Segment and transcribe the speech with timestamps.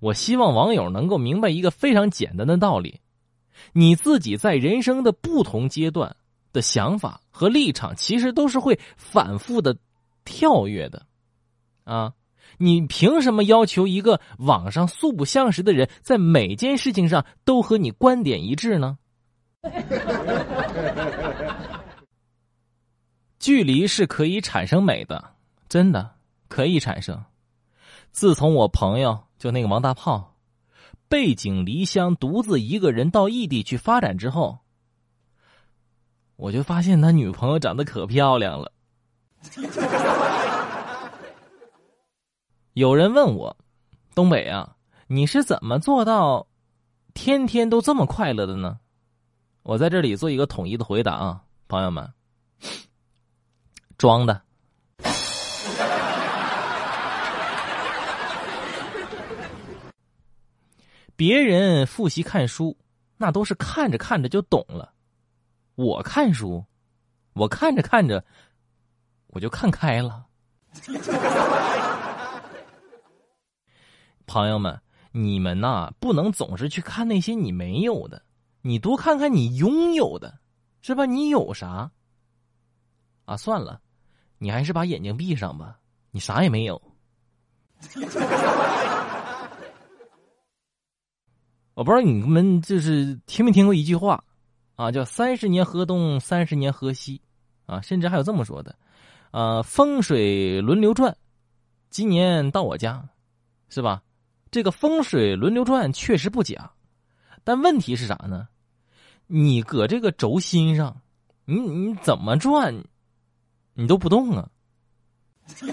[0.00, 3.00] 我希望网友能够明白一个非常简单的道理：
[3.72, 6.16] 你自己在人生的不同阶段
[6.52, 9.76] 的想法和立场，其实都是会反复的
[10.24, 11.06] 跳跃的。
[11.84, 12.14] 啊，
[12.58, 18.98] 你凭什么要求一个网上素不相识的人，在每件事情上都和你观点一致呢？
[23.38, 25.34] 距离是可以产生美的，
[25.68, 26.10] 真的
[26.48, 27.22] 可以产生。
[28.12, 30.34] 自从我朋友就那个王大炮，
[31.08, 34.58] 背井离乡，独自一个人到异地去发展之后，
[36.36, 38.72] 我就发现他女朋友长得可漂亮了。
[42.74, 43.56] 有人问我，
[44.14, 46.46] 东北啊，你是怎么做到
[47.14, 48.78] 天天都这么快乐的呢？
[49.62, 52.12] 我在这里做一个统一的回答啊，朋友们，
[53.98, 54.42] 装的。
[61.20, 62.74] 别人复习看书，
[63.18, 64.94] 那都是看着看着就懂了。
[65.74, 66.64] 我看书，
[67.34, 68.24] 我看着看着，
[69.26, 70.24] 我就看开了。
[74.24, 74.80] 朋友们，
[75.12, 78.22] 你们呐，不能总是去看那些你没有的，
[78.62, 80.38] 你多看看你拥有的，
[80.80, 81.04] 是吧？
[81.04, 81.90] 你有啥？
[83.26, 83.78] 啊，算了，
[84.38, 85.78] 你还是把眼睛闭上吧，
[86.12, 86.80] 你啥也没有。
[91.80, 94.22] 我不知道你们就是听没听过一句话，
[94.76, 97.22] 啊，叫“三十年河东，三十年河西”，
[97.64, 98.76] 啊，甚至还有这么说的，
[99.30, 101.16] 呃，风水轮流转，
[101.88, 103.08] 今年到我家，
[103.70, 104.02] 是吧？
[104.50, 106.70] 这个风水轮流转确实不假，
[107.44, 108.46] 但问题是啥呢？
[109.26, 111.00] 你搁这个轴心上，
[111.46, 112.84] 你你怎么转，
[113.72, 114.46] 你都不动啊！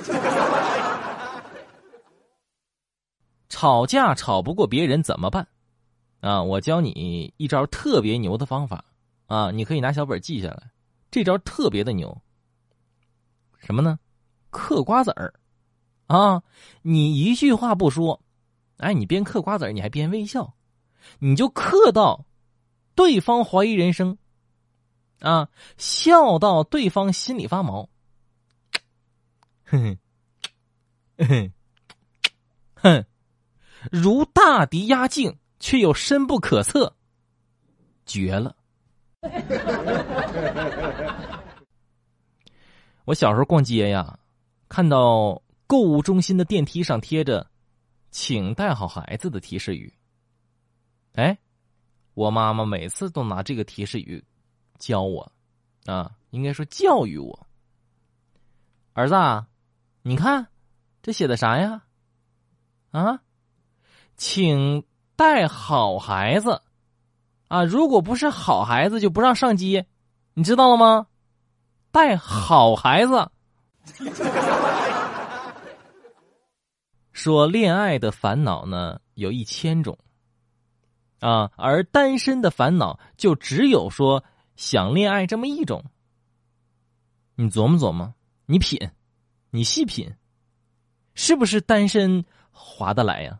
[3.50, 5.46] 吵架吵不过别人怎么办？
[6.20, 8.84] 啊，我教你一招特别牛的方法
[9.28, 9.52] 啊！
[9.52, 10.72] 你可以拿小本记下来，
[11.12, 12.22] 这招特别的牛。
[13.60, 14.00] 什么呢？
[14.50, 15.34] 嗑瓜子儿
[16.08, 16.42] 啊！
[16.82, 18.22] 你一句话不说，
[18.78, 20.56] 哎，你边嗑瓜子儿你还边微笑，
[21.20, 22.26] 你就嗑到
[22.96, 24.18] 对方怀疑人生
[25.20, 27.90] 啊，笑到对方心里发毛。
[29.66, 29.98] 哼
[31.20, 31.52] 哼，哼
[32.76, 33.06] 哼，
[33.92, 35.38] 如大敌压境。
[35.60, 36.96] 却又深不可测，
[38.06, 38.56] 绝了！
[43.06, 44.20] 我小时候逛街呀，
[44.70, 47.50] 看到购物中心的电梯上贴着
[48.12, 49.94] “请带好孩子”的提示语。
[51.14, 51.38] 哎，
[52.14, 54.24] 我妈妈每次都拿这个提示语
[54.78, 55.32] 教我，
[55.86, 57.48] 啊，应该说教育我。
[58.94, 59.16] 儿子，
[60.04, 60.48] 你看
[61.02, 61.84] 这写的啥呀？
[62.92, 63.22] 啊，
[64.16, 64.84] 请。
[65.18, 66.62] 带好孩子，
[67.48, 67.64] 啊！
[67.64, 69.88] 如果不是好孩子，就不让上街，
[70.36, 71.08] 你知道了吗？
[71.92, 73.32] 带好孩子。
[77.12, 79.98] 说恋爱的烦恼呢，有一千种，
[81.20, 84.24] 啊，而单身的烦恼就只有说
[84.56, 85.84] 想恋爱这么一种。
[87.34, 88.14] 你琢磨琢磨，
[88.46, 88.92] 你品，
[89.50, 90.14] 你细品，
[91.16, 93.40] 是不是单身划得来呀？